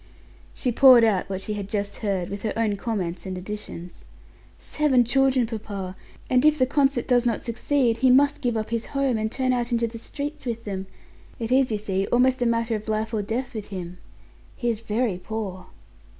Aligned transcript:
She 0.55 0.71
poured 0.71 1.03
out 1.03 1.29
what 1.29 1.41
she 1.41 1.53
had 1.53 1.69
just 1.69 1.97
heard, 1.97 2.29
with 2.31 2.41
her 2.41 2.53
own 2.57 2.75
comments 2.75 3.27
and 3.27 3.37
additions. 3.37 4.03
"Seven 4.57 5.03
children, 5.03 5.45
papa! 5.45 5.95
And 6.27 6.43
if 6.43 6.57
the 6.57 6.65
concert 6.65 7.07
does 7.07 7.23
not 7.23 7.43
succeed 7.43 7.97
he 7.97 8.09
must 8.09 8.41
give 8.41 8.57
up 8.57 8.71
his 8.71 8.87
home, 8.97 9.19
and 9.19 9.31
turn 9.31 9.53
out 9.53 9.71
into 9.71 9.85
the 9.85 9.99
streets 9.99 10.43
with 10.47 10.63
them 10.65 10.87
it 11.37 11.51
is, 11.51 11.71
you 11.71 11.77
see, 11.77 12.07
almost 12.07 12.41
a 12.41 12.47
matter 12.47 12.75
of 12.75 12.87
life 12.89 13.13
or 13.13 13.21
death 13.21 13.53
with 13.53 13.67
him. 13.67 13.99
He 14.55 14.71
is 14.71 14.81
very 14.81 15.19
poor." 15.19 15.67